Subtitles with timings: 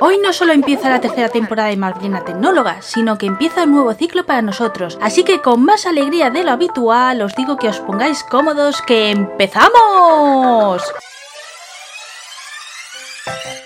[0.00, 3.94] Hoy no solo empieza la tercera temporada de Marvelina Tecnóloga, sino que empieza un nuevo
[3.94, 4.98] ciclo para nosotros.
[5.00, 9.10] Así que con más alegría de lo habitual os digo que os pongáis cómodos que
[9.10, 10.82] empezamos.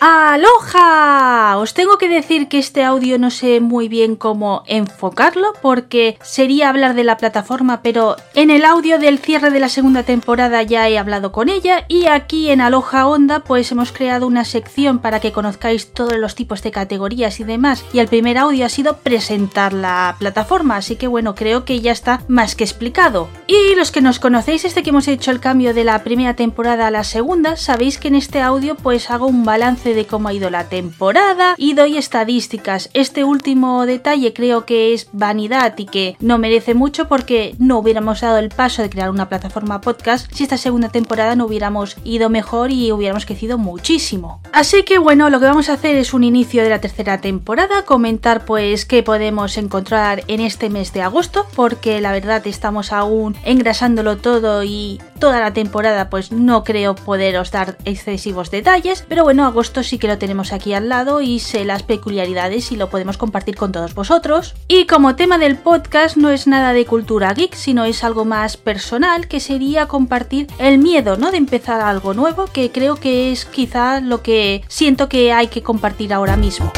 [0.04, 1.58] ¡Aloha!
[1.58, 6.70] Os tengo que decir que este audio no sé muy bien cómo enfocarlo porque sería
[6.70, 10.88] hablar de la plataforma, pero en el audio del cierre de la segunda temporada ya
[10.88, 15.20] he hablado con ella y aquí en Aloha Onda pues hemos creado una sección para
[15.20, 18.96] que conozcáis todos los tipos de categorías y demás y el primer audio ha sido
[18.96, 23.28] presentar la plataforma, así que bueno, creo que ya está más que explicado.
[23.46, 26.88] Y los que nos conocéis desde que hemos hecho el cambio de la primera temporada
[26.88, 30.32] a la segunda, sabéis que en este audio pues hago un balance de cómo ha
[30.32, 32.90] ido la temporada y doy estadísticas.
[32.94, 38.20] Este último detalle creo que es vanidad y que no merece mucho porque no hubiéramos
[38.20, 42.28] dado el paso de crear una plataforma podcast si esta segunda temporada no hubiéramos ido
[42.28, 44.40] mejor y hubiéramos crecido muchísimo.
[44.52, 47.84] Así que bueno, lo que vamos a hacer es un inicio de la tercera temporada,
[47.84, 53.36] comentar pues qué podemos encontrar en este mes de agosto porque la verdad estamos aún
[53.44, 59.46] engrasándolo todo y toda la temporada pues no creo poderos dar excesivos detalles, pero bueno,
[59.46, 63.18] agosto sí que lo tenemos aquí al lado y sé las peculiaridades y lo podemos
[63.18, 64.56] compartir con todos vosotros.
[64.66, 68.56] Y como tema del podcast no es nada de cultura geek, sino es algo más
[68.56, 71.30] personal que sería compartir el miedo, ¿no?
[71.30, 75.62] De empezar algo nuevo, que creo que es quizá lo que siento que hay que
[75.62, 76.72] compartir ahora mismo.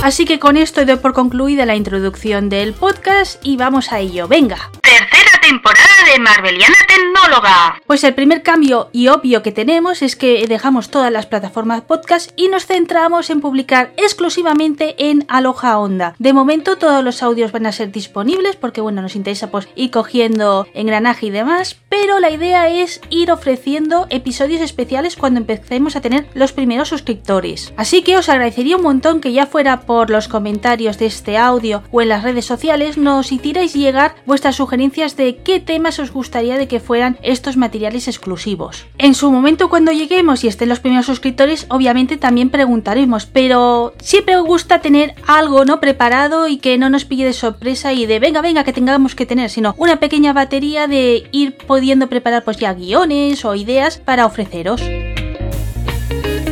[0.00, 4.28] Así que con esto doy por concluida la introducción del podcast y vamos a ello.
[4.28, 4.70] Venga.
[5.48, 6.77] Temporada de Marveliana
[7.86, 12.30] Pues el primer cambio y obvio que tenemos es que dejamos todas las plataformas podcast
[12.36, 16.14] y nos centramos en publicar exclusivamente en Aloha Onda.
[16.18, 19.90] De momento todos los audios van a ser disponibles porque bueno, nos interesa pues ir
[19.90, 26.00] cogiendo engranaje y demás, pero la idea es ir ofreciendo episodios especiales cuando empecemos a
[26.00, 27.74] tener los primeros suscriptores.
[27.76, 31.82] Así que os agradecería un montón que ya fuera por los comentarios de este audio
[31.90, 36.56] o en las redes sociales nos hicierais llegar vuestras sugerencias de qué temas os gustaría
[36.56, 38.86] de que fueran estos materiales exclusivos.
[38.98, 44.36] En su momento cuando lleguemos y estén los primeros suscriptores, obviamente también preguntaremos, pero siempre
[44.36, 48.18] me gusta tener algo no preparado y que no nos pille de sorpresa y de
[48.18, 52.58] venga, venga, que tengamos que tener, sino una pequeña batería de ir pudiendo preparar pues
[52.58, 54.80] ya guiones o ideas para ofreceros.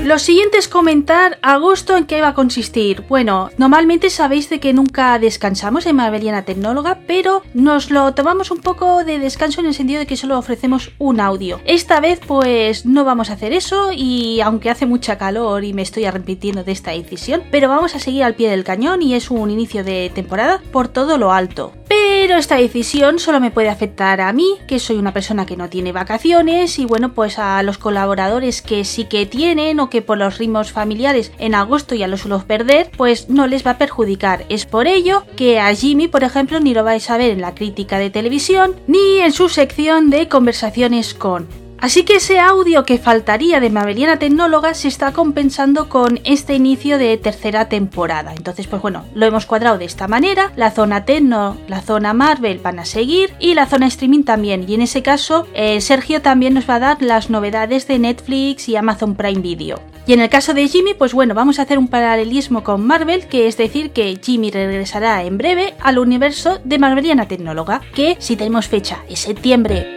[0.07, 3.03] Lo siguiente es comentar agosto en qué va a consistir.
[3.09, 8.59] Bueno, normalmente sabéis de que nunca descansamos en Marveliana Tecnóloga, pero nos lo tomamos un
[8.59, 11.61] poco de descanso en el sentido de que solo ofrecemos un audio.
[11.65, 15.83] Esta vez pues no vamos a hacer eso y aunque hace mucha calor y me
[15.83, 19.29] estoy arrepintiendo de esta decisión, pero vamos a seguir al pie del cañón y es
[19.29, 21.73] un inicio de temporada por todo lo alto.
[21.89, 25.69] Pero esta decisión solo me puede afectar a mí, que soy una persona que no
[25.69, 30.19] tiene vacaciones, y bueno, pues a los colaboradores que sí que tienen o que por
[30.19, 34.45] los ritmos familiares en agosto ya lo suelo perder, pues no les va a perjudicar.
[34.49, 37.55] Es por ello que a Jimmy, por ejemplo, ni lo vais a ver en la
[37.55, 41.66] crítica de televisión, ni en su sección de conversaciones con.
[41.79, 46.99] Así que ese audio que faltaría de Mabeliana Tecnóloga se está compensando con este inicio
[46.99, 48.33] de tercera temporada.
[48.35, 50.53] Entonces, pues bueno, lo hemos cuadrado de esta manera.
[50.57, 54.65] La zona Tecno, la zona Marvel van a seguir y la zona streaming también.
[54.69, 58.69] Y en ese caso, eh, Sergio también nos va a dar las novedades de Netflix
[58.69, 59.81] y Amazon Prime Video.
[60.07, 63.27] Y en el caso de Jimmy, pues bueno, vamos a hacer un paralelismo con Marvel,
[63.27, 68.37] que es decir que Jimmy regresará en breve al universo de Marveliana Tecnóloga, que si
[68.37, 69.96] tenemos fecha es septiembre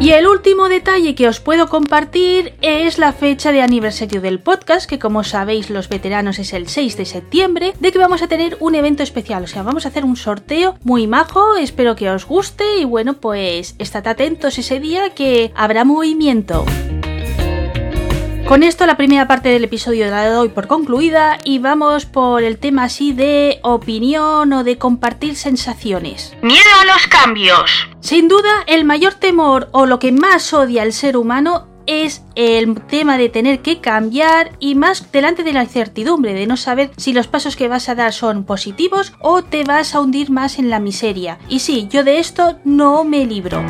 [0.00, 4.88] y el último detalle que os puedo compartir es la fecha de aniversario del podcast,
[4.88, 8.56] que como sabéis los veteranos es el 6 de septiembre, de que vamos a tener
[8.60, 12.24] un evento especial, o sea, vamos a hacer un sorteo muy majo, espero que os
[12.24, 16.64] guste y bueno, pues estad atentos ese día que habrá movimiento.
[18.48, 22.58] Con esto la primera parte del episodio la doy por concluida y vamos por el
[22.58, 26.34] tema así de opinión o de compartir sensaciones.
[26.42, 27.89] Miedo a los cambios.
[28.00, 32.80] Sin duda, el mayor temor o lo que más odia el ser humano es el
[32.82, 37.12] tema de tener que cambiar y más delante de la incertidumbre de no saber si
[37.12, 40.70] los pasos que vas a dar son positivos o te vas a hundir más en
[40.70, 41.38] la miseria.
[41.48, 43.62] Y sí, yo de esto no me libro.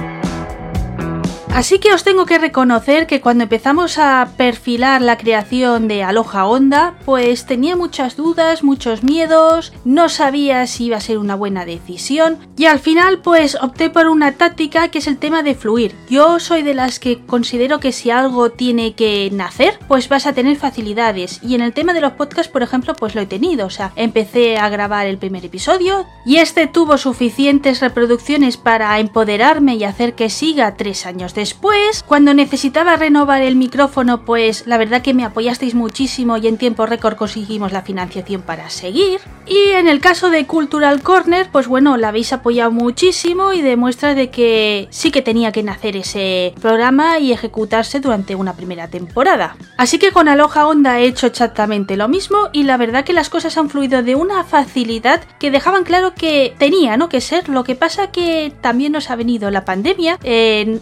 [1.53, 6.47] Así que os tengo que reconocer que cuando empezamos a perfilar la creación de Aloha
[6.47, 11.65] Onda, pues tenía muchas dudas, muchos miedos, no sabía si iba a ser una buena
[11.65, 15.95] decisión y al final pues opté por una táctica que es el tema de fluir.
[16.09, 20.33] Yo soy de las que considero que si algo tiene que nacer, pues vas a
[20.33, 23.67] tener facilidades y en el tema de los podcasts, por ejemplo, pues lo he tenido,
[23.67, 29.75] o sea, empecé a grabar el primer episodio y este tuvo suficientes reproducciones para empoderarme
[29.75, 32.05] y hacer que siga tres años después.
[32.07, 36.85] Cuando necesitaba renovar el micrófono, pues la verdad que me apoyasteis muchísimo y en tiempo
[36.85, 39.21] récord conseguimos la financiación para seguir.
[39.47, 44.15] Y en el caso de Cultural Corner, pues bueno, la habéis apoyado muchísimo y demuestra
[44.15, 49.57] de que sí que tenía que nacer ese programa y ejecutarse durante una primera temporada.
[49.79, 53.31] Así que con Aloha Onda he hecho exactamente lo mismo y la verdad que las
[53.31, 57.09] cosas han fluido de una facilidad que dejaban claro que tenía ¿no?
[57.09, 57.49] que ser.
[57.49, 60.19] Lo que pasa que también nos ha venido la pandemia.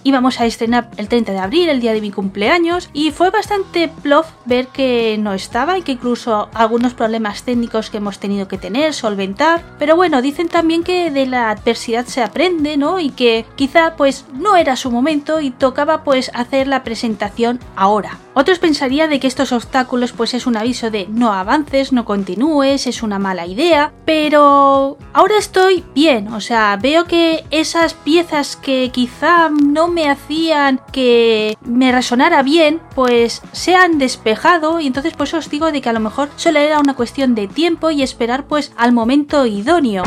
[0.02, 3.88] íbamos a estrenar el 30 de abril, el día de mi cumpleaños, y fue bastante
[3.88, 8.58] plof ver que no estaba y que incluso algunos problemas técnicos que hemos tenido que
[8.58, 9.62] tener, solventar.
[9.78, 13.00] Pero bueno, dicen también que de la adversidad se aprende, ¿no?
[13.00, 18.18] Y que quizá pues no era su momento y tocaba pues hacer la presentación ahora.
[18.40, 22.86] Otros pensarían de que estos obstáculos pues es un aviso de no avances, no continúes,
[22.86, 28.90] es una mala idea, pero ahora estoy bien, o sea, veo que esas piezas que
[28.92, 35.34] quizá no me hacían que me resonara bien, pues se han despejado y entonces pues
[35.34, 38.44] os digo de que a lo mejor solo era una cuestión de tiempo y esperar
[38.44, 40.04] pues al momento idóneo.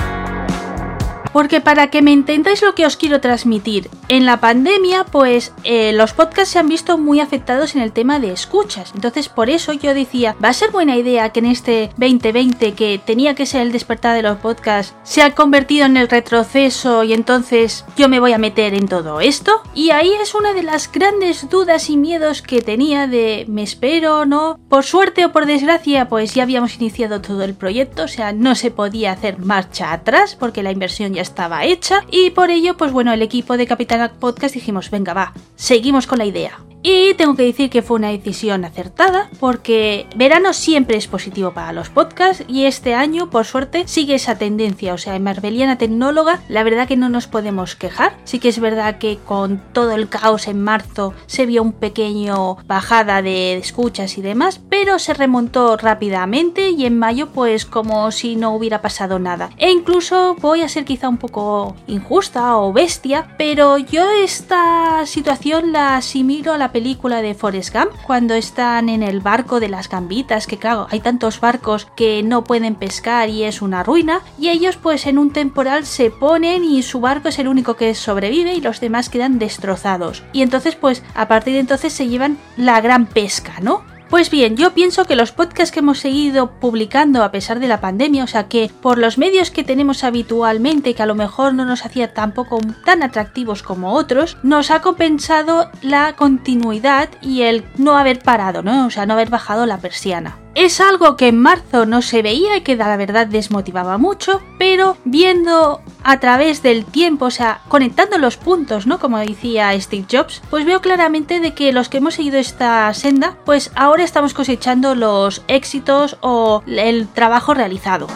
[1.34, 5.94] Porque para que me entendáis lo que os quiero transmitir, en la pandemia, pues eh,
[5.94, 8.92] los podcasts se han visto muy afectados en el tema de escuchas.
[8.94, 13.00] Entonces, por eso yo decía, va a ser buena idea que en este 2020, que
[13.04, 17.14] tenía que ser el despertar de los podcasts, se ha convertido en el retroceso y
[17.14, 19.62] entonces yo me voy a meter en todo esto.
[19.74, 24.20] Y ahí es una de las grandes dudas y miedos que tenía de me espero
[24.20, 24.60] o no.
[24.70, 28.56] Por suerte o por desgracia, pues ya habíamos iniciado todo el proyecto, o sea, no
[28.56, 32.92] se podía hacer marcha atrás porque la inversión ya estaba hecha y por ello, pues
[32.92, 36.60] bueno, el equipo de Capital Podcast dijimos, venga, va, seguimos con la idea.
[36.84, 41.74] Y tengo que decir que fue una decisión acertada porque verano siempre es positivo para
[41.74, 44.94] los podcasts y este año, por suerte, sigue esa tendencia.
[44.94, 48.18] O sea, en Marbeliana Tecnóloga, la verdad que no nos podemos quejar.
[48.24, 52.58] Sí que es verdad que con todo el caos en marzo se vio un pequeño
[52.66, 58.36] bajada de escuchas y demás, pero se remontó rápidamente y en mayo, pues como si
[58.36, 59.52] no hubiera pasado nada.
[59.58, 65.72] E incluso voy a ser quizá un poco injusta o bestia, pero yo esta situación
[65.72, 69.90] la asimilo a la película de Forrest Gump, cuando están en el barco de las
[69.90, 74.50] gambitas, que claro, hay tantos barcos que no pueden pescar y es una ruina, y
[74.50, 78.54] ellos pues en un temporal se ponen y su barco es el único que sobrevive
[78.54, 80.24] y los demás quedan destrozados.
[80.34, 83.91] Y entonces pues a partir de entonces se llevan la gran pesca, ¿no?
[84.12, 87.80] Pues bien, yo pienso que los podcasts que hemos seguido publicando a pesar de la
[87.80, 91.64] pandemia, o sea que por los medios que tenemos habitualmente, que a lo mejor no
[91.64, 97.98] nos hacía tampoco tan atractivos como otros, nos ha compensado la continuidad y el no
[97.98, 98.86] haber parado, ¿no?
[98.86, 100.41] O sea, no haber bajado la persiana.
[100.54, 104.98] Es algo que en marzo no se veía y que la verdad desmotivaba mucho, pero
[105.06, 109.00] viendo a través del tiempo, o sea, conectando los puntos, ¿no?
[109.00, 113.38] Como decía Steve Jobs, pues veo claramente de que los que hemos seguido esta senda,
[113.46, 118.08] pues ahora estamos cosechando los éxitos o el trabajo realizado.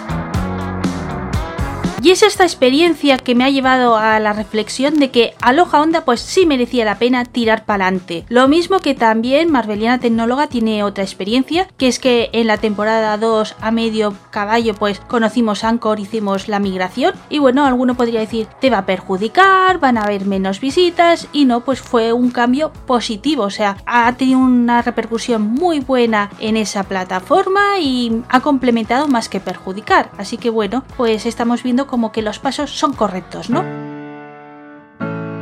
[2.06, 6.06] Y es esta experiencia que me ha llevado a la reflexión de que Aloha Onda
[6.06, 8.26] pues sí merecía la pena tirar para adelante.
[8.30, 13.18] Lo mismo que también Marbeliana Tecnóloga tiene otra experiencia, que es que en la temporada
[13.18, 18.46] 2 a medio caballo pues conocimos Anchor, hicimos la migración y bueno, alguno podría decir
[18.62, 22.72] te va a perjudicar, van a haber menos visitas y no, pues fue un cambio
[22.86, 29.08] positivo, o sea, ha tenido una repercusión muy buena en esa plataforma y ha complementado
[29.08, 30.12] más que perjudicar.
[30.20, 33.85] Así que bueno, pues estamos viendo como que los pasos son correctos, ¿no?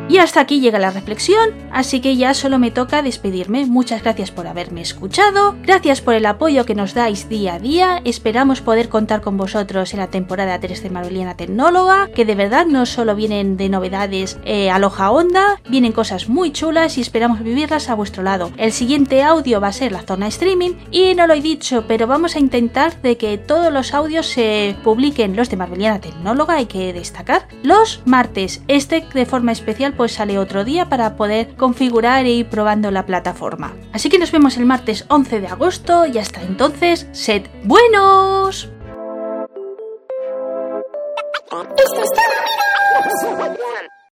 [0.10, 3.66] Y hasta aquí llega la reflexión, así que ya solo me toca despedirme.
[3.66, 8.02] Muchas gracias por haberme escuchado, gracias por el apoyo que nos dais día a día,
[8.04, 12.66] esperamos poder contar con vosotros en la temporada 3 de Marveliana Tecnóloga, que de verdad
[12.66, 17.90] no solo vienen de novedades eh, aloja onda, vienen cosas muy chulas y esperamos vivirlas
[17.90, 18.52] a vuestro lado.
[18.58, 22.08] El siguiente audio va a ser la zona streaming y no lo he dicho, pero
[22.08, 26.66] vamos a intentar de que todos los audios se publiquen los de Marveliana Tecnóloga, hay
[26.66, 32.26] que destacar, los martes, este de forma especial pues sale otro día para poder configurar
[32.26, 33.74] e ir probando la plataforma.
[33.92, 38.70] Así que nos vemos el martes 11 de agosto y hasta entonces, sed buenos.